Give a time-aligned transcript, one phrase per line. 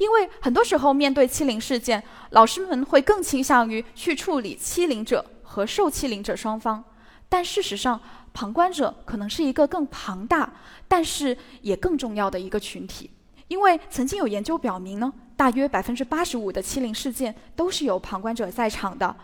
[0.00, 6.82] 因为很多时候面对欺凌事件，老师们会更倾向于去处理欺凌者和受欺凌者双方，
[7.28, 8.00] 但事实上，
[8.32, 10.50] 旁观者可能是一个更庞大，
[10.88, 13.10] 但是也更重要的一个群体。
[13.48, 19.14] 因为曾经有研究表明呢，大约百分之八十五的欺凌事件都是有旁观者在场的，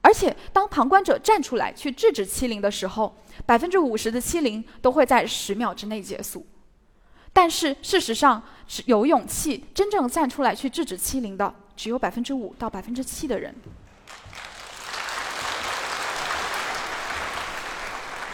[0.00, 6.46] 而且当旁观者站出来去制止欺凌的时候，百分之五十的欺凌都会在十秒之内结束。
[7.32, 13.54] 但是事实上，是有勇气真正站出来去制止欺凌的，只有百分之五到百分之七的人。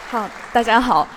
[0.09, 1.07] 好，大家好，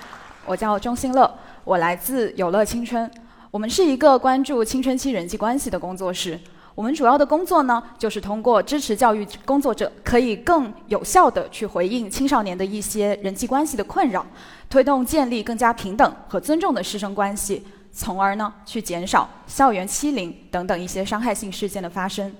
[0.45, 3.09] 我叫钟新乐，我来自有乐青春。
[3.51, 6.39] 我们是一个关注青春期人际关系的工作室。
[6.75, 14.25] 我们主要的工作呢，就是通过支持教育工作者，可以更有效地去回应青少年的一些人际关系的困扰，
[14.69, 17.63] 推动建立更加平等和尊重的师生关系，
[17.93, 22.35] 从而呢，去减少校园欺凌等等一些伤害性事件的发生。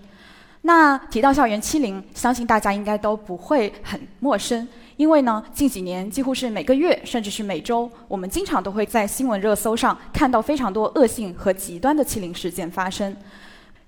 [0.64, 4.68] 那提到校园欺凌，相信大家应该都不会很陌生。
[4.96, 13.16] 因为呢，近几年几乎是每个月，甚至是每周，我们经常都会在新闻热搜上看到非常多恶性和极端的欺凌事件发生。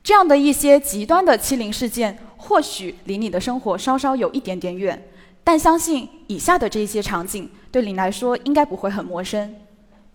[0.04, 5.02] 这样的一些极端的欺凌事件，或许离你的生活稍稍有一点点远，
[5.44, 9.56] 但相信以下的这些场景对你来说应该不会很陌生。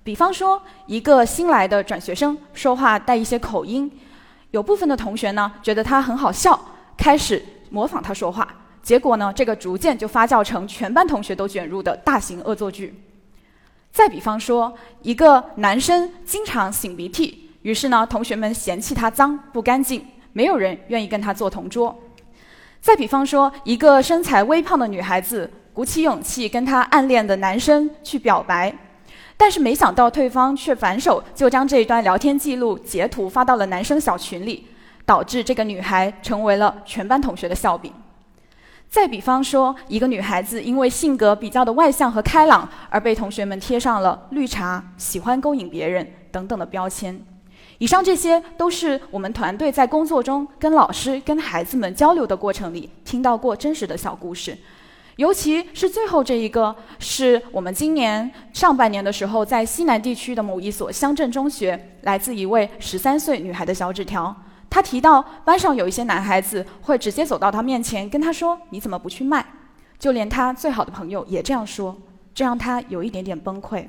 [0.03, 3.91] 比方说，一个新来的转学生说话带一些口音，
[4.51, 6.59] 有部分的同学呢觉得他很好笑，
[6.97, 8.49] 开始模仿他说话。
[8.83, 12.99] 结果呢，这个逐渐就发酵成全班同学都卷入的大型恶作剧。
[13.93, 21.95] 再比方说，一个男生经常擤鼻涕，于是呢，同学们嫌弃他脏不干净，没有人愿意跟他做同桌。
[22.81, 28.75] 再比方说，一个身材微胖的女孩子鼓起勇气跟她暗恋的男生去表白，
[29.41, 34.67] 但是没想到对方却反手就将这一段聊天记录截图发到了男生小群里，
[35.07, 37.91] 导致这个女孩成为了全班同学的笑柄。
[38.91, 47.19] 再比方说，一个女孩子因为性格比较的外向和开朗，而被同学们贴上了“绿茶”、喜欢勾引别人等等的标签。
[47.79, 54.59] 以上这些都是我们团队在工作中跟老师、跟孩子们交流的过程里听到过真实的小故事。
[55.17, 64.35] 尤其是最后这一个，是我们今年上半年的时候，在西南地区的某一所乡镇中学，来自一位十三岁女孩的小纸条。
[64.71, 69.45] 她提到，班上有一些男孩子会直接走到她面前，跟她说：“你怎么不去卖？”
[69.99, 71.95] 就连她最好的朋友也这样说，
[72.33, 73.85] 这让她有一点点崩溃。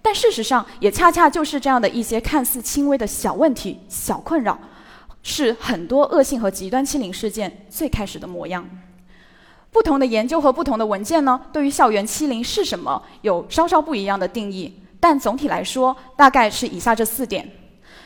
[0.00, 4.58] 但事实上，也恰恰就是这样的一些看似轻微的小问题、小困扰，
[5.22, 8.66] 是很多恶性和极端欺凌事件最开始的模样。
[9.74, 17.50] 不同的研究和不同的文件呢，对于校园欺凌是什么有稍稍不一样的定义，但总体来说，大概是以下这四点。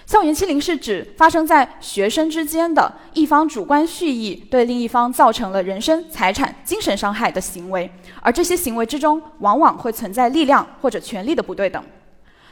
[0.07, 7.91] 校园欺凌是指发生在学生之间的一方主观蓄意对另一方造成了人身、财产、精神伤害的行为，
[8.23, 11.84] 而这些行为之中往往会存在力量或者权力的不对等。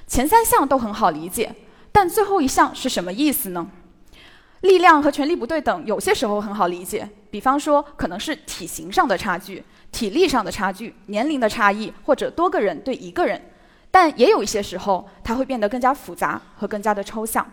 [0.06, 1.50] 前三项都很好理解，
[1.90, 3.66] 但最后一项是什么意思呢？
[4.66, 13.40] 力量和权力不对等有些时候很好理解，比方说可能是体型上的差距、体力上的差距、年龄的差异，或者多个人对一个人。
[13.90, 17.46] 但也有一些时候，它会变得更加复杂和更加的抽象。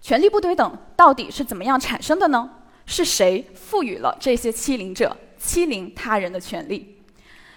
[0.00, 2.50] 权力不对等到底是怎么样产生的呢？
[2.86, 7.01] 是谁赋予了这些欺凌者欺凌他人的权利？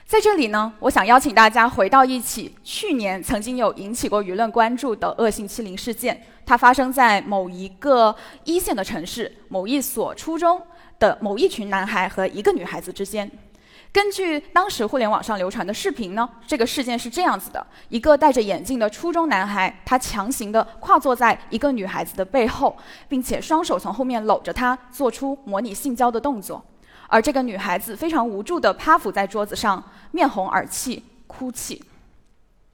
[0.08, 10.62] 在这里呢，我想邀请大家回到一起去年曾经有引起过舆论关注的恶性欺凌事件，它发生在某一个一线的城市某一所初中
[11.00, 13.30] 的某一群男孩和一个女孩子之间。
[13.92, 22.78] 根据当时互联网上流传的视频呢，这个事件是这样子的：一个戴着眼镜的初中男孩，他强行的跨坐在一个女孩子的背后，
[23.10, 26.64] 并且双手从后面搂着她，做出模拟性交的动作。
[27.08, 31.82] 而这个女孩子非常无助的趴伏在桌子上，面红耳赤，哭泣。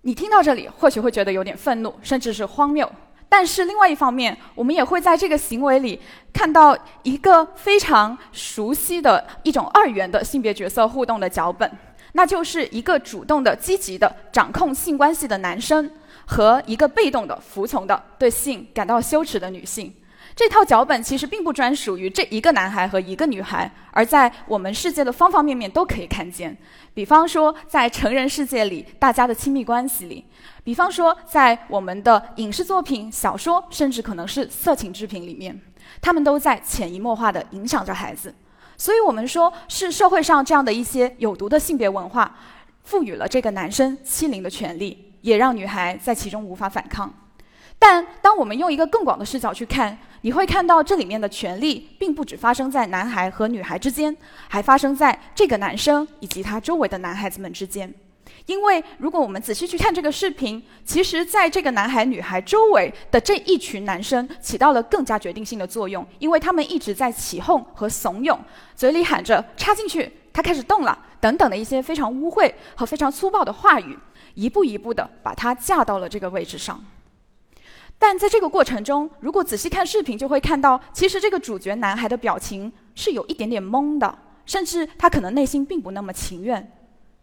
[0.01, 2.91] 你听到这里，或许会觉得有点愤怒，甚至是荒谬。
[3.29, 6.01] 但是另外一方面，我们也会在这个行为里
[6.33, 11.71] 看到一个非常熟悉的一种二元的性别角色互动的脚本，
[12.13, 15.89] 那就是一个主动的、积极的掌控性关系的男生
[16.25, 19.93] 和一个被动的、服从的、对性感到羞耻的女性。
[20.41, 26.57] 这套脚本其实并不专属于这一个男孩和一个女孩，而在我们世界的方方面面都可以看见。
[26.95, 30.25] 比方说，在成人世界里，大家的亲密关系里；
[30.63, 35.61] 比方说，在我们的影视作品、小说，甚至可能是色情制品里面，
[36.01, 38.33] 他们都在潜移默化地影响着孩子。
[38.75, 42.35] 所以我们说，是社会上这样的一些有毒的性别文化，
[42.83, 47.13] 赋予了这个男生欺凌的权利，也让女孩在其中无法反抗。
[47.77, 54.15] 但当我们用一个更广的视角去看，你会看到这里面的权利并不只发生在男孩和女孩之间，
[54.47, 57.91] 还发生在这个男生以及他周围的男孩子们之间。
[58.45, 68.37] 因为如果我们仔细去看这个视频，其实在这个男孩、女孩周围的这一群男生起到了更加决定性的作用，因为他们一直在起哄和怂恿，
[68.75, 73.97] 嘴里喊着“插进去，他开始动了”等等的一些非常污秽和非常粗暴的话语，
[74.35, 76.83] 一步一步的把他架到了这个位置上。
[78.03, 86.71] 但在这个过程中，如果仔细看视频，就会看到，其实这个主角男孩的表情是有一点点懵的，甚至他可能内心并不那么情愿。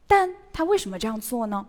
[0.06, 1.66] 但他为什么这样做呢？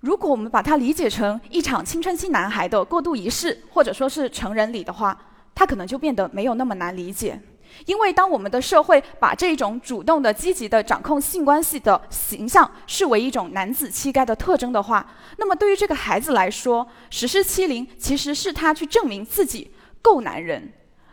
[0.00, 5.16] 如果我们把它理解成一场青春期男孩的过渡仪式，或者说是成人礼的话，
[5.54, 7.40] 他可能就变得没有那么难理解。
[7.86, 15.06] 因为当我们的社会把这种主动的、积极的掌控性关系的形象视为一种男子气概的特征的话，
[15.36, 19.70] 那么对于这个孩子来说，实施欺凌其实是他去证明自己
[20.02, 20.72] 够男人，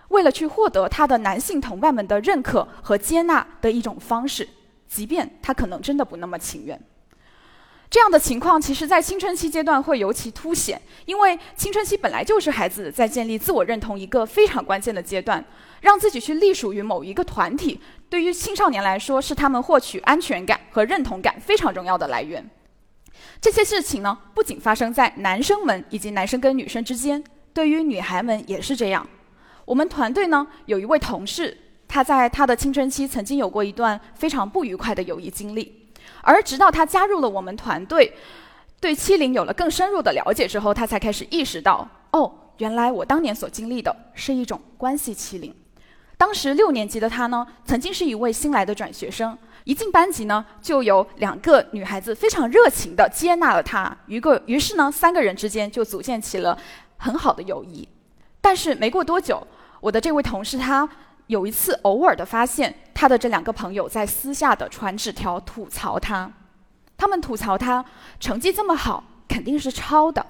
[0.09, 4.47] 为了去获得他的男性同伴们的认可和接纳的一种方式。
[4.87, 6.79] 即便他可能真的不那么情愿，
[7.95, 15.41] 这样的情况其实，在青春期阶段会尤其凸显，因为青春期本来就是孩子在建立自我认同一个非常关键的阶段，
[15.79, 22.45] 让自己去隶属于某一个团体，对于青少年来说，是他们获取安全感和认同感非常重要的来源。
[23.39, 29.07] 这些事情呢，不仅发生在男生们以及男生跟女生之间，对于女孩们也是这样。
[29.63, 31.57] 我们团队呢，有一位同事。
[31.87, 35.84] 他在他的青春期曾经有过一段非常不愉快的友谊经历，
[36.25, 38.11] 而直到他加入了我们团队，
[38.81, 45.53] 对欺凌有了更深入的了解之后，他才开始意识到，哦，原来我当年所经历的是一种关系欺凌。
[46.17, 56.57] 当时六年级的他呢，曾经是一位新来的转学生，一进班级呢，就有两个女孩子非常热情地接纳了他，于个于是呢，三个人之间就组建起了
[56.97, 57.87] 很好的友谊。
[58.41, 59.45] 但是没过多久，
[59.79, 60.89] 我的这位同事他。
[61.27, 66.31] 有一次，偶尔的发现他的这两个朋友在私下的传纸条吐槽他，
[66.95, 67.83] 他们吐槽他
[68.19, 70.25] 成绩这么好，肯定是抄的。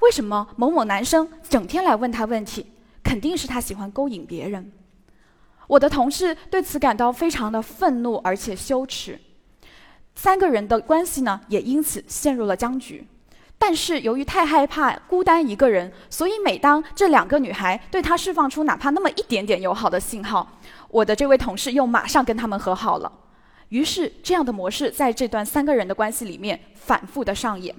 [0.00, 2.66] 为什么某某男生整天来问他问题？
[3.02, 4.70] 肯定是他喜欢勾引别人。
[5.66, 9.20] 我的同事对此感到非常的愤怒而且羞耻，
[10.14, 13.06] 三个人的关系呢也因此陷入了僵局。
[13.62, 20.58] 但是由于太害怕孤单一个人，所以每当这两个女孩对他释放出哪怕那么一点点友好的信号，
[20.88, 23.12] 我的这位同事又马上跟他们和好了。
[23.68, 27.76] 于是这样的模式在这段三个人的关系里面反复的上演。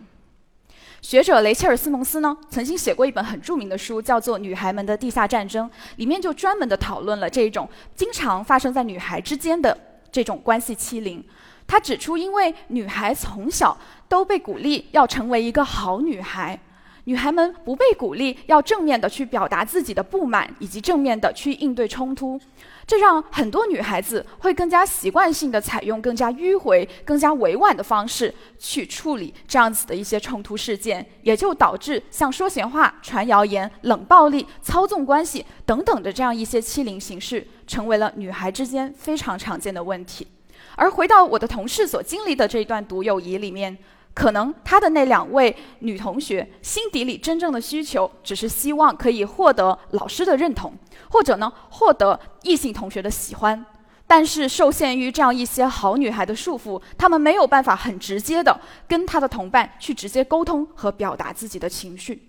[1.02, 9.76] 学者雷切尔斯蒙斯呢曾经写过一本很著名的书，叫做《女孩们的地下战争》，里面就专门的讨论了这种经常发生在女孩之间的
[10.12, 11.26] 这种关系欺凌。
[11.66, 13.76] 他指出，因为女孩从小
[14.12, 16.60] 都被鼓励要成为一个好女孩，
[17.06, 22.38] 女孩们不被鼓励要正面的去表达自己的不满，以及正面的去应对冲突，
[22.86, 40.28] 这让很多女孩子会更加习惯性的采用更加迂回、更加委婉的方式去处理这样子的一些冲突事件，也就导致像说闲话、传谣言、冷暴力、操纵关系等等的这样一些欺凌形式，成为了女孩之间非常常见的问题。
[40.76, 43.78] 而回到我的同事所经历的这一段独友谊里面，
[44.14, 50.74] 可能他的那两位女同学心底里真正的需求，只是希望可以获得老师的认同，
[51.10, 53.66] 或者呢获得异性同学的喜欢。
[54.06, 62.28] 但是受限于这样一些好女孩的束缚，她们没有办法很直接的跟她的同伴去直接沟通和表达自己的情绪。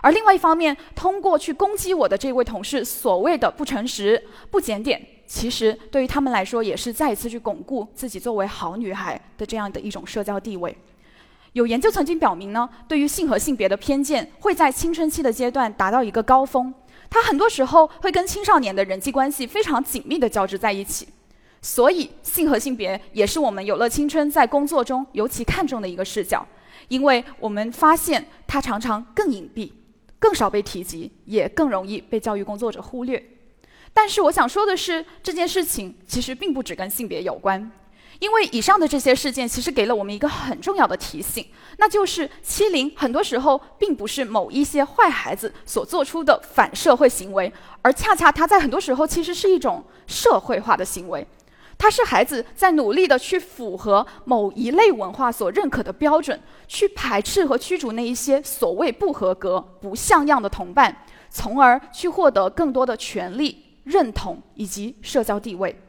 [0.00, 5.04] 而另外一方面，通过去攻击我的这位同事所谓的不诚实、不检点。
[5.26, 10.76] 其实对于他们来说，也是再一次去巩固自己作为好女孩的这样的一种社交地位。
[11.56, 16.72] 有研究曾经表明呢，对于性和性别的偏见会在青春期的阶段达到一个高峰，
[17.08, 21.08] 它很多时候会跟青少年的人际关系非常紧密的交织在一起。
[21.62, 26.46] 所以，性和性别也是我们有乐青春在工作中尤其看重的一个视角，
[26.88, 29.72] 因为我们发现它常常更隐蔽、
[30.18, 33.30] 更少被提及，也更容易被教育工作者忽略。
[33.94, 37.72] 但是我想说的是，这件事情其实并不只跟性别有关，
[38.18, 41.44] 因为以上的这些事件其实给了我们一个很重要的提醒，
[41.78, 51.26] 那就是欺凌很多时候并不是某一些坏孩子所做出的反社会行为，而恰恰它在很多时候其实是一种社会化的行为，
[51.76, 63.64] 它是孩子在努力的去符合某一类文化所认可的标准，去排斥和驱逐那一些所谓不合格、不像样的同伴，从而去获得更多的权利。
[63.86, 65.80] 认同以及社交地位，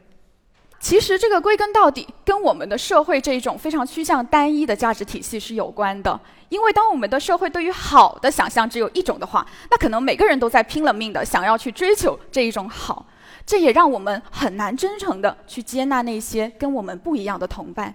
[0.80, 6.20] 其实这个归根到底跟我们的社会这一种非常趋向单一的价值体系是有关的。
[6.50, 13.06] 因为当我们的社会对于好的想象只有一种的话，那可能每个人都在拼了命的想要去追求这一种好，
[13.46, 17.94] 这也让我们很难真诚的去接纳那些跟我们不一样的同伴。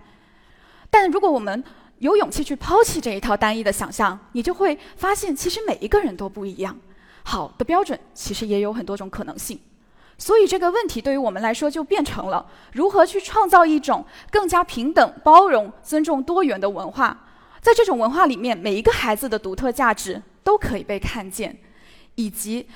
[0.90, 1.64] 但如果我们
[1.98, 6.76] 有勇气去抛弃这一套单一的想象，你就会发现，其实每一个人都不一样，
[7.22, 9.58] 好的标准其实也有很多种可能性。
[10.18, 17.26] 所以这个问题对于我们来说就变成了如何去创造一种更加平等、包容、尊重多元的文化。
[17.60, 21.58] 在这种文化里面，每一个孩子的独特价值都可以被看见，
[22.16, 22.68] 以及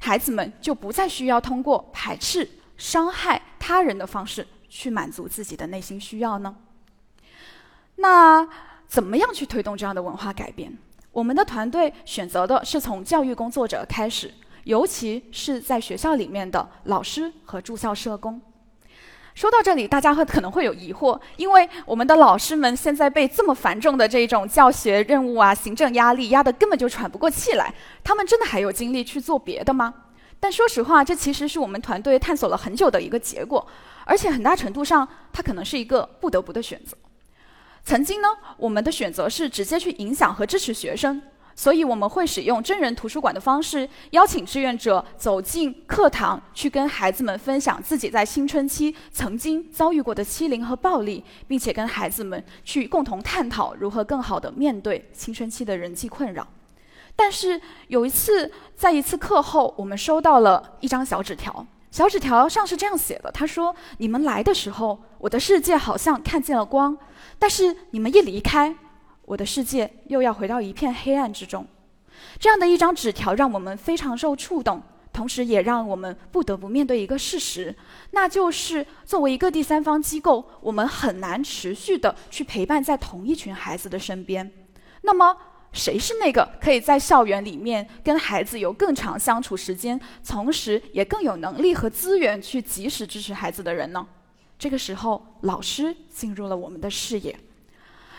[0.00, 6.56] 孩子们就不再需要通过排斥、伤害他人的方式去满足自己的内心需要呢？
[7.96, 8.48] 那
[8.88, 10.76] 怎么样去推动这样的文化改变？
[11.12, 18.40] 我们的团队选择的是从教育工作者开始，尤其是在学校里面的老师和住校社工。
[19.34, 29.92] 说到这里，大家会可能会有疑惑，因为我们的老师们现在被这么繁重的这种教学任务啊、行政压力压得根本就喘不过气来，他们真的还有精力去做别的吗？
[30.38, 33.66] 但说实话，这其实是我们团队探索了很久的一个结果，
[34.04, 36.96] 而且很大程度上，它可能是一个不得不的选择。
[37.84, 41.20] 曾经呢，我们的选择是直接去影响和支持学生，
[41.56, 56.46] 所以我们会使用真人图书馆的方式，邀请志愿者走进课堂，去跟孩子们分享自己在青春期曾经遭遇过的欺凌和暴力，并且跟孩子们去共同探讨如何更好的面对青春期的人际困扰。
[57.16, 66.98] 但是有一次，在一次课后，我们收到了一张小纸条，小纸条上是这样写的：“他说，你们来的时候，我的世界好像看见了光。”
[67.38, 68.74] 但是你们一离开，
[69.24, 71.66] 我的世界又要回到一片黑暗之中。
[72.38, 77.74] 这样的一张纸条让我们非常受触动，同时也让我们不得不面对一个事实，
[78.12, 84.50] 那就是作为一个第三方机构，我们很难持续的去陪伴在同一群孩子的身边。
[85.02, 85.36] 那么，
[85.72, 94.06] 谁是那个可以在校园里面跟孩子有更长相处时间，同时也更有能力和资源去及时支持孩子的人呢？
[94.58, 97.36] 这个时候，老师进入了我们的视野。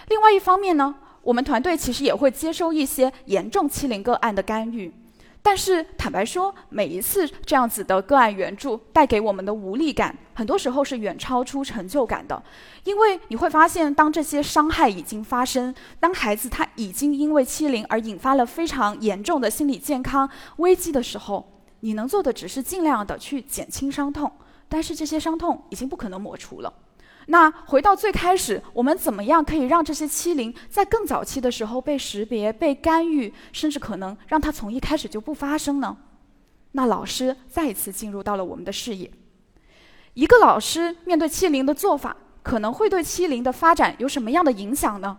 [0.07, 4.93] 另外一方面呢，我们团队其实也会接收一些严重欺凌个案的干预。
[5.41, 12.41] 但是坦白说，每一次这样子的个案援助带给我们的无力感，很多时候是远超出成就感的。
[12.83, 21.47] 因为你会发现，当这些伤害已经发生，当孩子他已经因为欺凌而引发了非常严重的心理健康危机的时候，
[21.81, 24.31] 你能做的只是尽量的去减轻伤痛。
[24.67, 26.73] 但是这些伤痛已经不可能抹除了。
[27.27, 35.97] 那回到最开始，我们怎么样可以让这些欺凌在更早期的时候被识别、被干预，甚至可能让它从一开始就不发生呢？
[36.73, 39.09] 那老师再一次进入到了我们的视野。
[40.13, 45.17] 一个老师面对欺凌的做法，可能会对欺凌的发展有什么样的影响呢？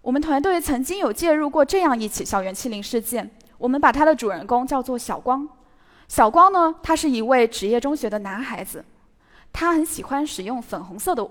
[0.00, 5.48] 我们团队曾经有介入过这样一起校园欺凌事件，我们把他的主人公叫做小光。
[6.08, 8.84] 小光呢，他是一位职业中学的男孩子，
[9.54, 11.26] 他很喜欢使用粉红色的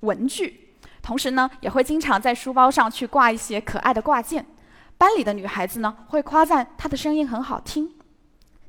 [0.00, 4.44] 文具，同时呢，也会经常在书包上去挂一些可爱的挂件。
[4.98, 7.90] 班里的女孩子呢，会夸赞他的声音很好听。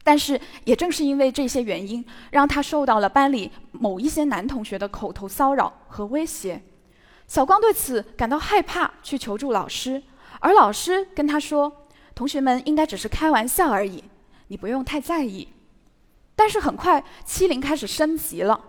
[0.06, 6.64] 但是，也正是因为这些原因，让他受到了班里某一些男同学的口头骚扰和威胁。
[7.28, 10.02] 小光对此感到害怕，去求助老师，
[10.40, 14.04] 而老师跟他说：“同学们应该只是开玩笑而已。”
[14.48, 15.50] 你不用太在意，
[16.36, 18.60] 但是很快欺凌开始升级了。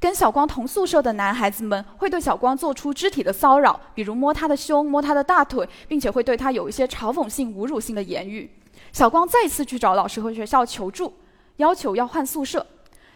[0.00, 8.50] 跟小光同宿舍的男孩子们会对小光做出肢体的骚扰，比如摸他的胸、摸他的大腿，并且会对他有一些嘲讽性、侮辱性的言语。
[8.92, 11.12] 小光再次去找老师和学校求助，
[11.56, 12.64] 要求要换宿舍。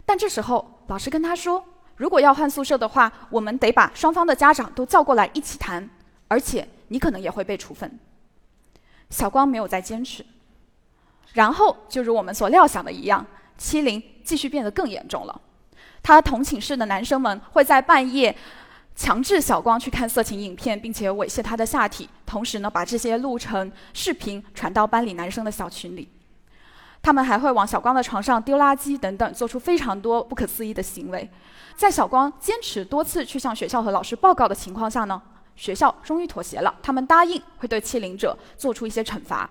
[0.04, 1.64] 但这时候老师跟他说
[1.96, 5.88] ：“如果要换宿舍的话，我们得把双方的家长都叫过来一起谈，
[6.26, 7.98] 而且你可能也会被处分。”
[9.08, 10.24] 小光没有再坚持。
[11.32, 13.24] 然后就如我们所料想的一样，
[13.56, 15.40] 欺凌继续变得更严重了。
[16.02, 18.34] 他同寝室的男生们会在半夜
[18.94, 26.08] 强制小光去看色情影片，并且猥亵他的下体，同时呢把这些录成视频传到班里男生的小群里。
[27.00, 31.28] 他们还会往小光的床上丢垃圾等等，做出非常多不可思议的行为。
[31.74, 35.20] 在小光坚持多次去向学校和老师报告的情况下呢，
[35.56, 39.48] 学校终于妥协了，他们答应会对欺凌者做出一些惩罚。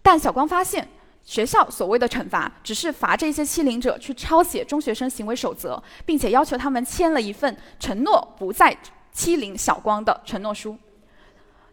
[0.00, 0.88] 但小光发现，
[1.24, 8.76] 学校所谓的惩罚只是罚这些欺凌者去抄写中学生行为守则，并且要求他们签了一份承诺不再
[9.12, 10.76] 欺凌小光的承诺书。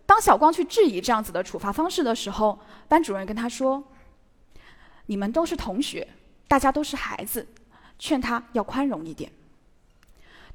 [0.05, 3.83] 当小光去质疑这样子的处罚方式的时候，班主任跟他说
[5.07, 6.07] ：“你们都是同学，
[6.47, 7.47] 大家都是孩子，
[7.97, 9.31] 劝他要宽容一点。”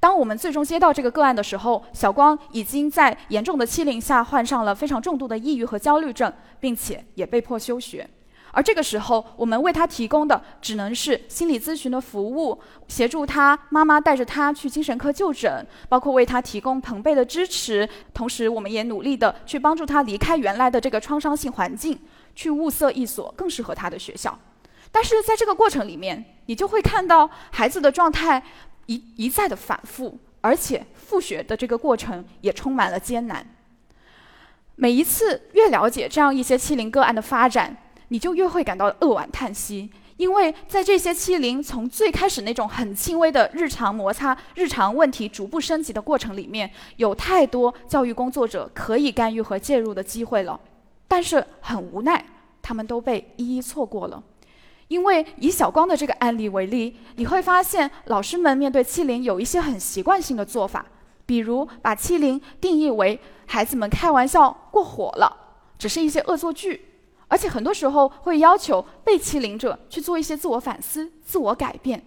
[0.01, 8.09] 当我们最终接到这个个案的时候，小光已经在严重的欺凌下患上了非常重度的抑郁和焦虑症，并且也被迫休学。
[8.55, 12.57] 而这个时候，我们为他提供的只能是心理咨询的服务，
[12.87, 17.89] 协助他妈妈带着他去精神科就诊，包括为他提供朋辈的支持。
[18.15, 21.99] 同时，我们也努力的去帮助他离开原来的这个创伤性环境，
[22.37, 24.39] 去物色一所更适合他的学校。
[24.93, 28.41] 但是在这个过程里面，你就会看到孩子的状态
[28.87, 33.45] 一一再的反复，而且复学的这个过程也充满了艰难。
[34.77, 37.77] 每一次越了解这样一些欺凌个案的发展。
[38.09, 50.61] 你就越会感到扼腕叹息，因为在这些欺凌从最开始那种很轻微的日常摩擦、日常问题逐步升级的过程里面，有太多教育工作者可以干预和介入的机会了，
[51.09, 52.25] 但是很无奈，
[52.63, 54.23] 他们都被一一错过了。
[54.89, 60.85] 因为以小光的这个案例为例，你会发现老师们面对欺凌有一些很习惯性的做法，
[61.25, 66.94] 比如把欺凌定义为孩子们开玩笑过火了，只是一些恶作剧。
[67.35, 72.01] 而且很多时候会要求被欺凌者去做一些自我反思、自我改变，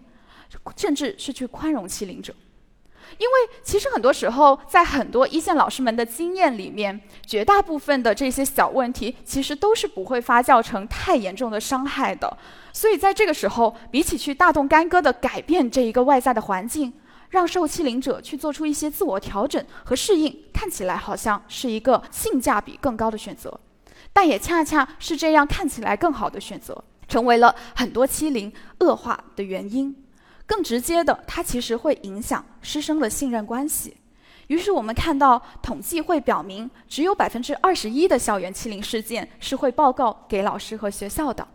[0.77, 2.33] 甚至是去宽容欺凌者。
[3.17, 12.37] 因为其实很多时候，在很多一线老师们的经验里面，绝大部分的这些小问题其实都是不会发酵成太严重的伤害的。
[12.71, 16.93] 所以在这个时候，比起去大动干戈的改变这一个外在的环境，
[17.31, 23.59] 让受欺凌者去做出一些自我调整和适应，看起来好像是一个性价比更高的选择。
[24.17, 29.95] 但也恰恰是这样看起来更好的选择，成为了很多欺凌恶化的原因。
[30.47, 33.95] 更直接的，它其实会影响师生的信任关系。
[34.47, 41.47] 于是我们看到统计会表明，只有百分之二十一的校园欺凌事件是会报告给老师和学校的。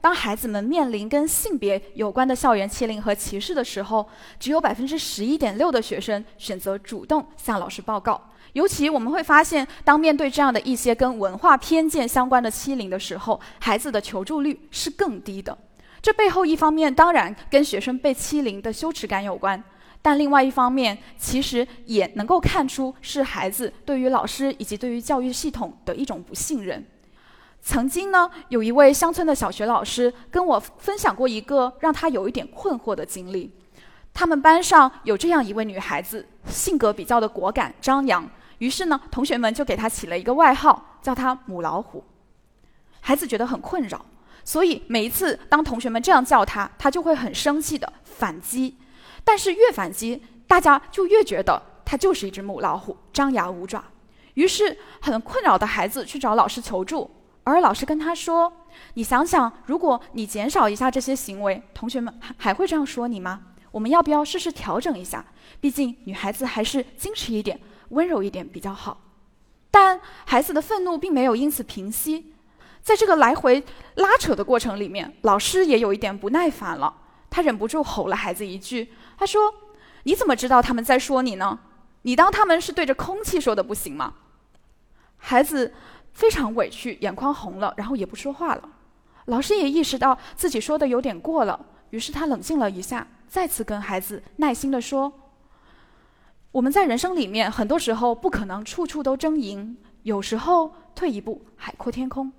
[0.00, 8.30] 当孩子们面临跟性别有关的校园欺凌和歧视的时候，只有百分之十一点六的学生选择主动向老师报告。
[8.54, 15.56] 尤其我们会发现，当面对这样的一些跟文化偏见相关的欺凌的时候，孩子的求助率是更低的。
[16.00, 19.62] 这背后一方面当然跟学生被欺凌的羞耻感有关，
[20.00, 26.86] 但另外一方面其实也能够看出是孩子对于老师以及对于教育系统的一种不信任。
[27.60, 33.50] 曾经呢，有一位乡村的小学老师跟我分享过一个让他有一点困惑的经历。
[34.12, 38.30] 他们班上有这样一位女孩子，性格比较的果敢张扬。
[38.58, 42.04] 于是呢，同学们就给他起了一个外号，叫他“母老虎”。
[43.00, 44.04] 孩子觉得很困扰，
[44.44, 48.76] 所以每一次当同学们这样叫他，他就会很生气的反击。
[49.24, 53.84] 但是越反击，大家就越觉得他就是一只母老虎，张牙舞爪。
[54.34, 57.10] 于是很困扰的孩子去找老师求助，
[57.42, 58.52] 而老师跟他说
[58.94, 63.42] ：“你想想，如果你减少一下这些行为，同学们还还会这样说你吗？
[63.70, 65.24] 我们要不要试试调整一下？
[65.60, 67.60] 毕竟女孩子还是矜持一点。”
[67.94, 69.00] 温柔一点比较好，
[69.70, 72.34] 但孩子的愤怒并没有因此平息。
[72.82, 76.92] 在这个来回拉扯的过程里面，老师也有一点不耐烦了，
[77.30, 79.54] 他忍不住吼了孩子一句：“他说，
[80.02, 81.58] 你怎么知道他们在说你呢？
[82.02, 84.12] 你当他们是对着空气说的不行吗？”
[85.16, 85.72] 孩子
[86.12, 88.68] 非常委屈，眼眶红了，然后也不说话了。
[89.24, 95.10] 老师也意识到自己说的有点过了，于是他冷静了一下，再次跟孩子耐心地说。
[96.54, 102.32] 我们在人生里面，很多时候不可能处处都争赢，有时候退一步，海阔天空。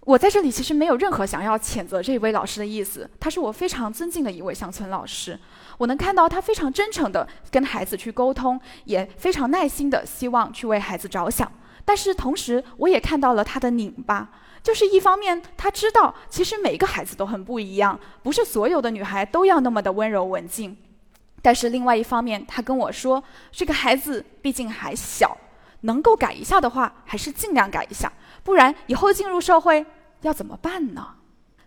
[0.00, 5.38] 我在这里其实没有任何想要谴责这位老师的意思，他是我非常尊敬的一位乡村老师。
[5.76, 11.52] 我能看到他非常真诚的跟孩子去沟通，也非常耐心的希望去为孩子着想。
[11.84, 14.30] 但是同时，我也看到了他的拧巴，
[14.62, 20.78] 就是一方面他知道其实每一个孩子都很不一样，不是所有的女孩都要那么的温柔文静。
[21.40, 23.22] 但是另外一方面，他跟我说，
[23.52, 25.36] 这个孩子毕竟还小，
[25.82, 29.84] 能够改一下的话，还是尽量改一下，不然以后进入社会
[30.22, 31.14] 要怎么办呢？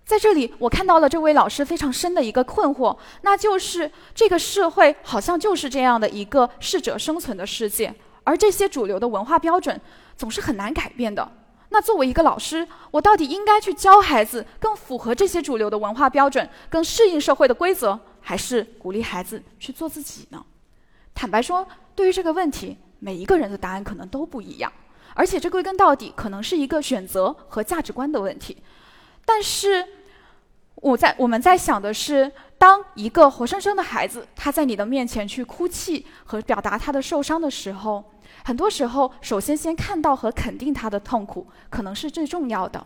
[0.04, 7.94] 在这里，我看到了这位老师非常深的一个困惑，那就是这个社会好像就是这样的一个适者生存的世界，
[8.26, 9.80] 而这些主流的文化标准
[10.18, 11.32] 总是很难改变的。
[11.70, 17.98] 那作为一个老师，我到底应该去教孩子更符合这些主流的文化标准，更适应社会的规则？
[18.22, 20.46] 还是鼓励孩子去做自己呢？
[21.14, 24.72] 坦白说，对于这个问题，每一个人的答案可能都不一样，
[25.14, 28.58] 而且这归根到底可能是一个选择和价值观的问题。
[29.26, 29.86] 但是，
[30.76, 38.04] 我在我们在想的是，当一个活生生的孩子他在你的面前去哭泣和表达他的受伤的时候，
[38.46, 42.86] 很多时候，首先先看到和肯定他的痛苦，可能是最重要的。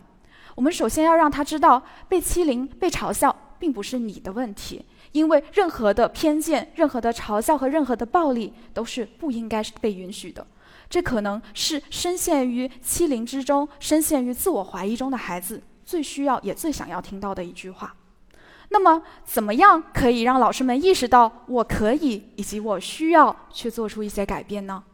[0.56, 4.84] 我们首先要让他知道，被欺凌、被嘲笑并不是你的问题。
[5.16, 10.46] 因为任何的偏见、任何的嘲笑和任何的暴力都是不应该被允许的。
[10.90, 17.94] 这可能是深陷于欺凌之中、深陷于自我怀疑中的孩子最需要也最想要听到的一句话。
[18.68, 24.84] 那么，怎么样可以让老师们意识到我可以以及我需要去做出一些改变呢？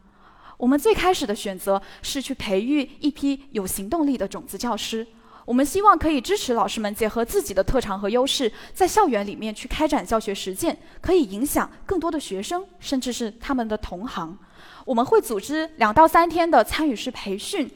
[0.55, 5.05] 我们最开始的选择是去培育一批有行动力的种子教师。
[5.45, 14.37] 我们希望可以支持老师们结合自己的特长和优势，在校园里面去开展教学实践，可以影响更多的学生，甚至是他们的同行。
[14.85, 17.69] 我们会组织两到三天的参与式培训，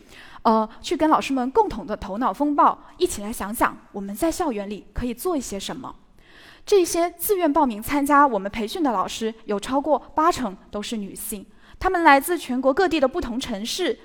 [0.44, 5.94] 呃，去跟老师们共同的头脑风暴，一起来想想我们在校园里可以做一些什么。
[6.66, 11.46] 这些自愿报名参加我们培训的老师，有超过八成都是女性，
[11.80, 14.00] 她们来自全国各地的不同城市。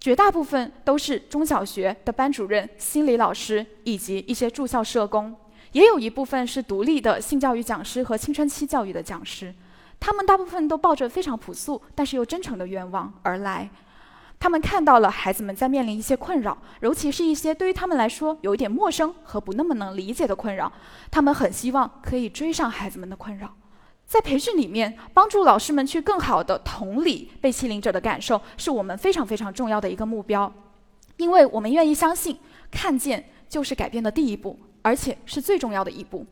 [0.00, 5.34] 绝大部分都是中小学的班主任、心理老师以及一些住校社工，
[5.72, 9.52] 也有一部分是独立的性教育讲师和青春期教育的讲师。
[10.00, 13.68] 他们大部分都抱着非常朴素但是又真诚的愿望而来。
[14.38, 20.72] 他们看到了孩子们在面临一些困扰，尤其是一些对于他们来说有一点陌生和不那么能理解的困扰。
[21.10, 23.52] 他们很希望可以追上孩子们的困扰。
[24.08, 30.50] 在培训里面，帮助老师们去更好的同理被欺凌者的感受，是我们非常非常重要的一个目标。
[31.18, 32.38] 因为我们愿意相信，
[32.70, 36.24] 看见就是改变的第一步，而且是最重要的一步。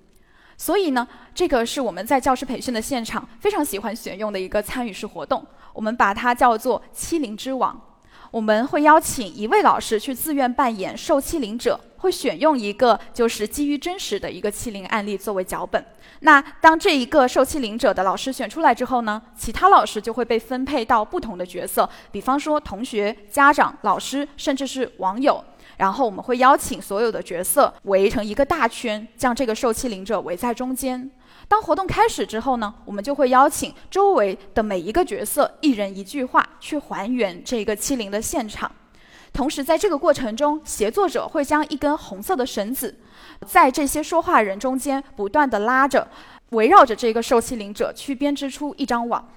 [0.57, 7.79] 所以呢，这个是我们在教师培训的现场非常喜欢选用的一个参与式活动，我们把它叫做“欺凌之王”。
[8.37, 11.81] 我们会邀请一位老师去自愿扮演受欺凌者。
[11.97, 15.83] 会选用一个就是基于真实的一个欺凌案例作为脚本。
[16.21, 25.43] 那当这一个受欺凌者的老师选出来之后呢，其他老师就会被分配到不同的角色，比方说同学、家长、老师，甚至是网友。
[25.79, 31.11] 然后我们会邀请所有的角色围成一个大圈，将这个受欺凌者围在中间。
[31.49, 38.71] 当活动开始之后呢，我们就会邀请周围的每一个角色一人一句话去还原这个欺凌的现场。
[39.33, 42.99] 同时，在这个过程中，协作者会将一根红色的绳子，
[43.47, 46.09] 在这些说话人中间不断地拉着，
[46.51, 49.29] 围绕着这个受欺凌者去编织出一张网。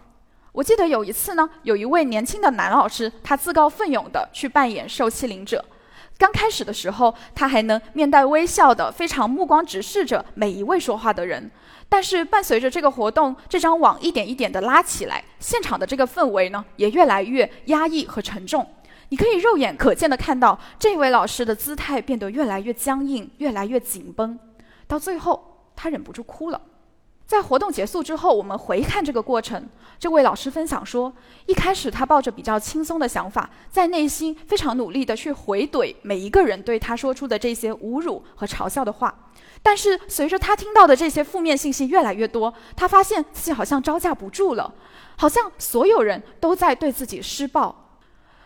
[0.51, 5.63] 我记得有一次呢，有一位年轻的男老师，他自告奋勇地去扮演受欺凌者。
[6.17, 11.51] 刚开始的时候，他还能面带微笑的，非常目光直视着每一位说话的人。
[11.91, 18.65] 但是，伴随着这个活动，这张网一点一点地拉起来，现场的这个氛围呢，也越来越压抑和沉重。
[19.09, 24.37] 你可以肉眼可见的看到，这位老师的姿态变得越来越僵硬，越来越紧绷，
[24.87, 26.61] 到最后他忍不住哭了。
[27.25, 29.67] 在活动结束之后，我们回看这个过程，
[29.99, 31.13] 这位老师分享说，
[31.47, 39.15] 一开始他抱着比较轻松的想法，在内心非常努力的去回怼每一个人对他说出的这些侮辱和嘲笑的话，
[39.61, 44.73] 但是随着他听到的这些负面信息越来越多，他发现自己好像招架不住了，
[45.17, 47.85] 好像所有人都在对自己施暴。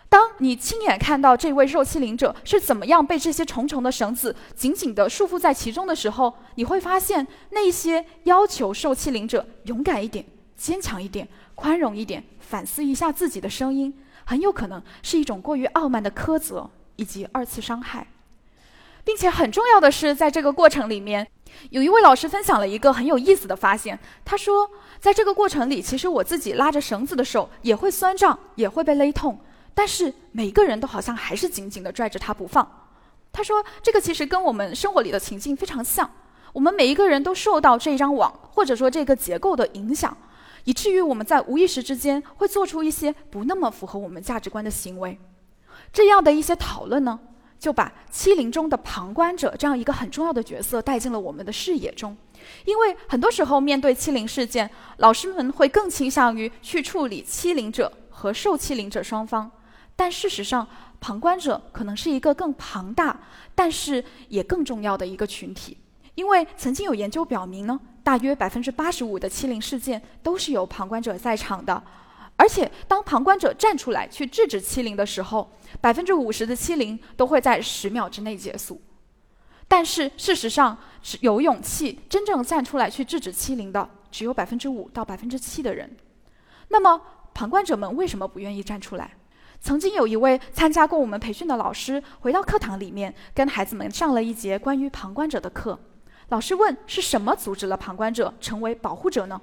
[0.10, 10.24] 当你亲眼看到这位受欺凌者是怎么样被这些重重的绳子紧紧地束缚在其中的时候，你会发现，那些要求受欺凌者勇敢一点、
[10.56, 13.92] 坚强一点、宽容一点、反思一下自己的声音，
[14.26, 18.06] 很有可能是一种过于傲慢的苛责以及二次伤害。
[19.04, 21.28] 并且很重要的是，在这个过程里面，
[21.72, 24.00] 有一位老师分享了一个很有意思的发现。
[24.24, 29.40] 他说，在这个过程里，其实我自己拉着绳子的手也会酸胀，也会被勒痛。
[29.74, 32.88] 但是每个人都好像还是紧紧地拽着他不放。
[33.32, 36.10] 他说：“这个其实跟我们生活里的情境非常像，
[36.54, 40.16] 我们每一个人都受到这张网或者说这个结构的影响，
[40.66, 45.20] 以至于我们在无意识之间会做出一些不那么符合我们价值观的行为。
[45.92, 47.20] 这样的一些讨论呢，
[47.64, 52.14] 就把欺凌中的旁观者这样一个很重要的角色带进了我们的视野中。
[52.66, 59.50] 因为很多时候面对欺凌事件，老师们会更倾向于去处理欺凌者和受欺凌者双方。”
[59.96, 60.68] 但事实上，
[61.00, 63.18] 旁观者可能是一个更庞大，
[63.56, 65.78] 但是也更重要的一个群体。
[66.16, 71.82] 因为曾经有研究表明呢，大约百分之八十五的欺凌事件都是有旁观者在场的。
[72.36, 78.82] 而且，当旁观者站出来去制止欺凌的时候，百分之五十的欺凌都会在十秒之内结束。
[79.68, 85.96] 但是事实上，是有勇气真正站出来去制止欺凌的，只有百分之五到百分之七的人。
[86.70, 87.02] 那么，
[87.34, 89.16] 旁观者们为什么不愿意站出来？
[89.62, 95.80] 曾经有一位参加过我们培训的老师回到课堂里面，跟孩子们上了一节关于旁观者的课。
[96.30, 99.40] 老师问：“是什么阻止了旁观者成为保护者呢？”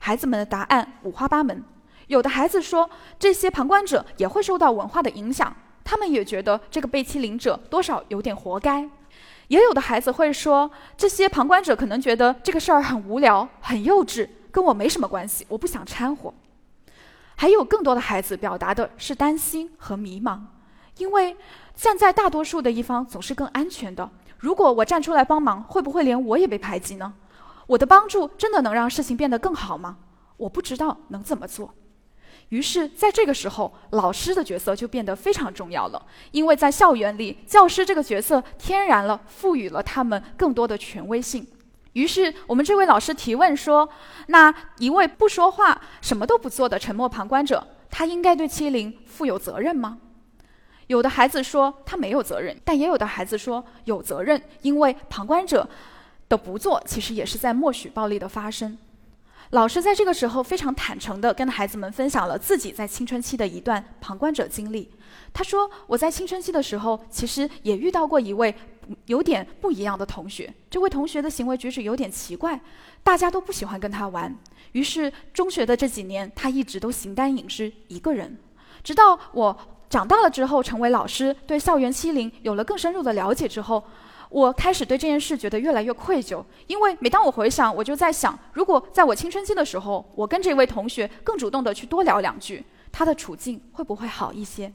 [0.00, 1.62] 孩子们的答案五花八门。
[2.10, 8.90] 有的孩子说，这些旁观者也会受到文化的影响，他们也觉得这个被欺凌者多少有点活该。
[9.46, 16.34] 也有的孩子会说，这些旁观者可能觉得这个事儿很无聊、很幼稚，跟我没什么关系，我不想掺和。
[17.36, 20.40] 还有更多的孩子表达的是担心和迷茫，
[20.96, 21.36] 因为
[21.76, 24.10] 站在大多数的一方总是更安全的。
[24.36, 27.14] 如果我站出来帮忙，会不会连我也被排挤呢？
[27.68, 29.98] 我的帮助真的能让事情变得更好吗？
[30.36, 31.72] 我不知道能怎么做。
[32.50, 41.46] 于是，在这个时候，老师的角色就变得非常重要了，因为在校园里，教师这个角色天然了赋予了他们更多的权威性。
[41.92, 43.88] 于是，我们这位老师提问说
[44.28, 49.98] ：“那一位不说话、什么都不做的沉默旁观者，他应该对欺凌负有责任吗？”
[50.88, 55.68] 有的孩子说他没有责任，但也有的孩子说有责任，因为旁观者
[56.28, 58.76] 的不做，其实也是在默许暴力的发生。
[59.50, 64.88] 老师在这个时候非常坦诚地跟孩子们分享了自己在青春期的一段旁观者经历。
[65.32, 68.54] 他说：“我在青春期的时候，其实也遇到过一位
[69.06, 70.52] 有点不一样的同学。
[70.70, 72.60] 这位同学的行为举止有点奇怪，
[73.02, 74.32] 大家都不喜欢跟他玩。
[74.70, 78.38] 于是中学的这几年，他一直都形单影只，一个人。
[78.84, 79.56] 直到我
[79.88, 83.82] 长大了之后，成为老师，对校园欺凌有了更深入的了解之后。”
[84.30, 94.72] 我开始对这件事觉得越来越愧疚，因为每当我回想，我就在想，如果在我青春期的时候，我跟这位同学更主动的去多聊两句，他的处境会不会好一些？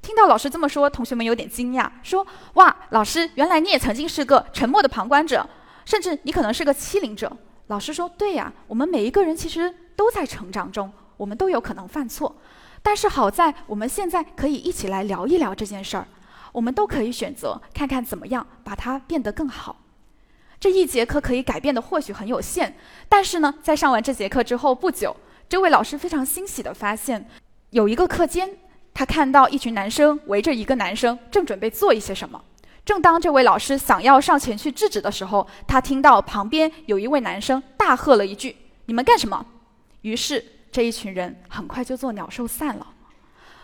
[0.00, 5.44] 听到老师这么说，同学们有点惊讶，说：“哇，老师，原来你也曾经是个沉默的旁观者，
[5.84, 7.30] 甚至你可能是个欺凌者。”
[7.66, 12.34] 老师说：“对呀，我们每一个人其实都在成长中，我们都有可能犯错，
[12.82, 16.06] 但是好在我们现在可以一起来聊一聊这件事儿。”
[16.52, 19.76] 我们都可以选择看看怎么样把它变得更好。
[20.58, 22.76] 这一节课可以改变的或许很有限，
[23.08, 25.16] 但是呢，在上完这节课之后不久，
[25.48, 27.26] 这位老师非常欣喜地发现，
[27.70, 28.58] 有一个课间，
[28.92, 32.44] 他看到一群男生围着一个男生，正准备做一些什么。
[32.84, 39.46] 正当这位老师想要上前去制止的时候，他听到旁边有一位男生大喝了一句：“你们干什么？”
[40.02, 42.86] 于是这一群人很快就作鸟兽散了。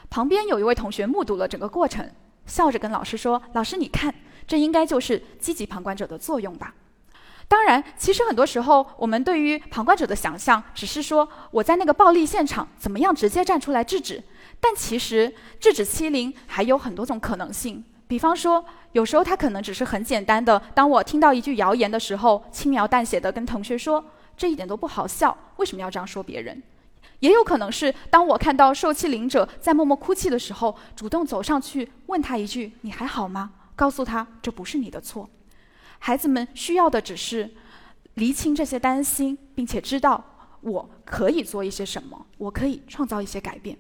[0.09, 2.09] 旁边有一位同学目睹了整个过程。
[2.47, 4.15] 笑着跟老师说：“老师，你看，
[4.47, 6.75] 这应该就是积极旁观者的作用吧？
[7.49, 14.23] 当然，其实很多时候，我们对于旁观者的想象，只是说我在那个暴力现场怎么样直接站出来制止。
[14.61, 17.85] 但其实，制止欺凌还有很多种可能性。
[18.09, 24.05] 比方说，有时候他可能只是很简单的，当我听到一句谣言的时候，轻描淡写的跟同学说，
[24.37, 26.63] 这一点都不好笑，为什么要这样说别人？”
[27.27, 35.29] 也有可能是，当我看到受欺凌者在默默哭泣的时候，主动走上去问他一句：“你还好吗？”告诉他这不是你的错。
[35.99, 37.51] 孩子们需要的只是
[38.15, 40.23] 厘清这些担心，并且知道
[40.61, 43.77] 我可以做一些什么，我可以创造一些改变。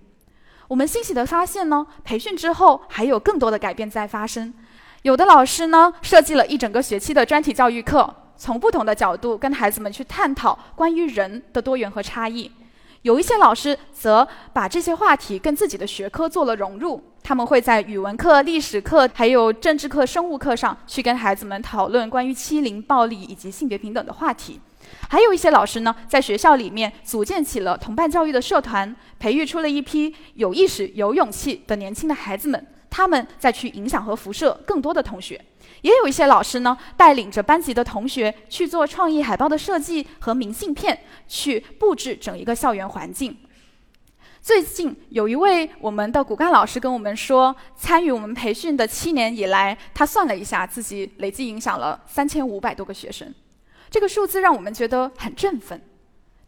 [0.66, 4.52] 我们欣喜地发现呢，培训之后还有更多的改变在发生。
[5.02, 12.50] 有的老师呢，设计了一整个学期的专题教育课，从不同的角度跟孩子们去探讨关于人的多元和差异。
[13.06, 24.60] 有一些老师则把这些话题跟自己的学科做了融入，他们会在语文课、历史课、还有政治课、生物课上去跟孩子们讨论关于欺凌、暴力以及性别平等的话题。
[25.08, 35.40] 还有一些老师呢，在学校里面组建起了同伴教育的社团，培育出了一批有意识、有勇气的年轻的孩子们，他们再去影响和辐射更多的同学。
[35.82, 43.36] 也有一些老师呢，带领着班级的同学去做创意海报的设计和明信片，去布置整一个校园环境。
[44.40, 53.34] 最近有一位我们的骨干老师跟我们说，参与我们培训的七年以来，他算了一下，自己累计影响了三千五百多个学生。
[53.90, 55.82] 这个数字让我们觉得很振奋。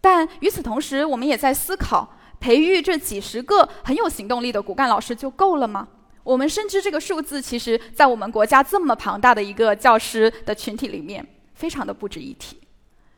[0.01, 5.89] 但与此同时，我们也在思考，培育这几十个很有行动力的骨干老师就够了吗？
[6.29, 12.59] 我们深知这个数字，其实，在我们国家这么庞大的一个教师的群体里面，非常的不值一提。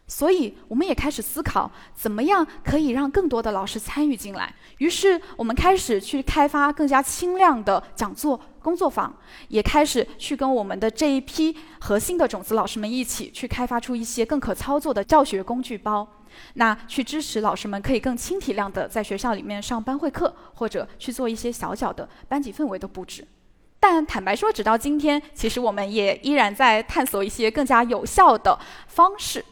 [0.07, 4.55] 所以，我们也开始思考，怎么样可以让更多的老师参与进来。
[4.79, 9.13] 于是，我们开始去开发更加轻量的讲座、工作坊，
[9.49, 16.07] 也开始去跟我们的这一批核心的种子老师们一起去开发出一些更可操作的教学工具包。
[16.55, 23.27] 那去支持老师们可以更轻体量的在学校里面上班会课，或者去做一些小小的班级氛围的布置。
[23.79, 29.45] 但坦白说，直到今天，其实我们也依然在探索一些更加有效的方式。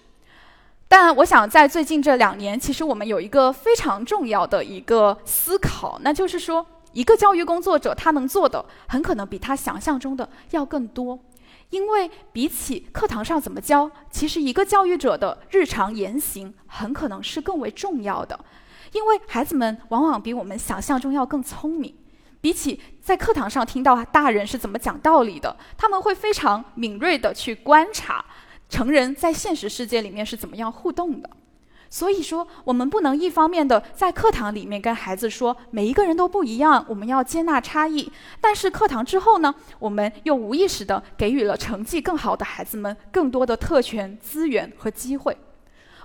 [0.86, 11.18] 但我想，在最近这两年，其实我们有一个非常重要的一个思考，那就是说，一个教育工作者他能做的，很可能比他想象中的要更多。
[11.70, 18.38] 因为比起课堂上怎么教，其实一个教育者的日常言行很可能是更为重要的。
[18.92, 21.94] 因为孩子们往往比我们想象中要更聪明，
[22.40, 28.24] 比起在课堂上听到大人是怎么讲道理的，他们会非常敏锐地去观察
[28.70, 31.28] 成人在现实世界里面是怎么样互动的。
[31.90, 45.36] 所以说，我们不能一方面的在课堂里面跟孩子说每一个人都不一样，我们要接纳差异，但是课堂之后呢，我们又无意识的给予了成绩更好的孩子们更多的特权、资源和机会。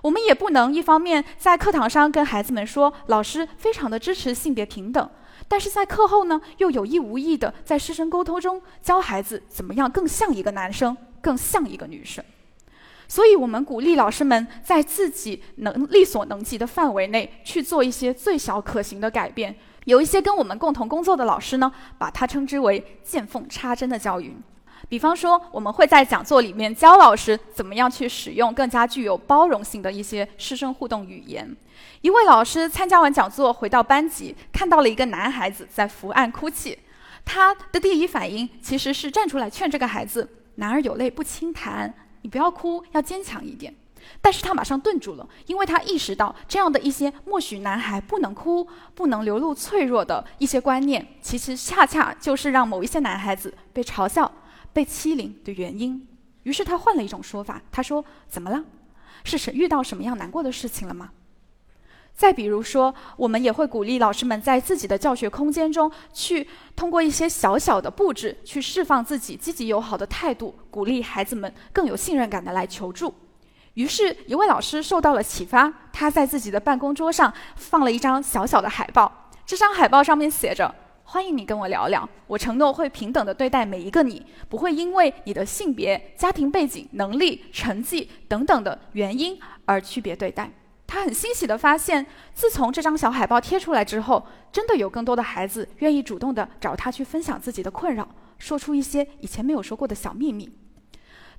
[0.01, 5.09] 我们也不能一方面在课堂上跟孩子们说老师非常的支持性别平等。
[5.47, 12.23] 但是在课后呢，又有意无意的在师生沟通中教孩子怎么样更像一个男生，更像一个女生。
[13.13, 19.55] 所以，我们鼓励老师们在自己能力所能及的范围内去做一些最小可行的改变。
[19.85, 24.35] 有一些跟我们共同工作的老师呢，把它称之为“见缝插针”的教育。
[24.89, 31.55] 比方说，我们会在讲座里面教老师怎么样去使用更加具有包容性的一些师生互动语言。
[32.01, 36.79] 一位老师参加完讲座回到班级，看到了一个男孩子在伏案哭泣，
[37.23, 41.93] 他的第一反应其实是站出来劝这个孩子：“男儿有泪不轻弹，
[42.23, 43.73] 你不要哭，要坚强一点。”
[44.19, 54.29] 但是他马上顿住了，因为他意识到这样的一些默许男孩不能哭、不能流露脆弱的一些观念，其实恰恰就是让某一些男孩子被嘲笑。
[54.73, 56.07] 被欺凌的原因，
[56.41, 58.65] 于是他换了一种说法，他说：“怎么了？
[59.23, 61.11] 是谁遇到什么样难过的事情了吗？”
[62.15, 73.13] 再比如说，我们也会鼓励老师们在自己的教学空间中，去通过一些小小的布置，去释放自己积极友好的态度，鼓励孩子们更有信任感的来求助。
[73.73, 80.73] 于是，一位老师受到了启发，他在自己的办公桌上放了一张小小的海报，这张海报上面写着。
[81.05, 90.49] 欢迎你跟我聊聊，我承诺会平等的对待每一个你，不会因为你的性别、家庭背景、能力、成绩等等的原因而区别对待。
[90.93, 100.47] 他很欣喜地发现，自从这张小海报贴出来之后，真的有更多的孩子愿意主动地找他去分享自己的困扰，说出一些以前没有说过的小秘密。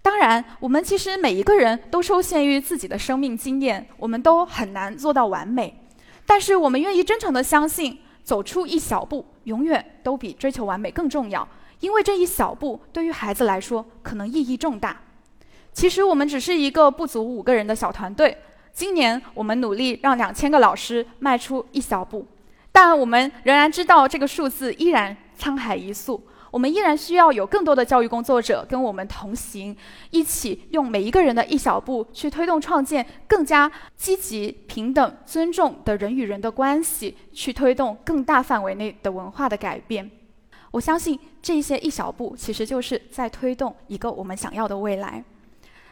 [0.02, 5.80] 当然，我们其实每一个人都受限于自己的生命经验，我们都很难做到完美，
[6.26, 8.00] 但是我们愿意真诚地相信。
[8.24, 11.46] 走出一小步，永远都比追求完美更重要。
[11.80, 14.98] 因为这一小步对于孩子来说，可能意义重大。
[15.74, 18.38] 其实我们只是一个不足五个人的小团队。
[18.74, 22.26] 今年我们努力让两千个老师迈出一小步，
[22.72, 26.20] 但我们仍然知道这个数字依然沧海一粟。
[26.50, 29.76] 我们依然需要有更多的教育工作者跟我们同行，
[30.10, 40.10] 一起用每一个人的一小步去推动创建更加积极、平等、尊重的人与人的关系，去推动更大范围内的文化的改变。
[40.72, 45.22] 我相信这些一小步其实就是在推动一个我们想要的未来。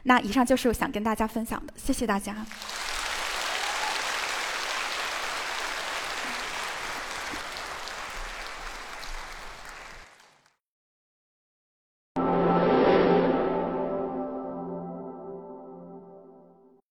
[0.04, 2.34] 那以上就是我想跟大家分享的，谢谢大家。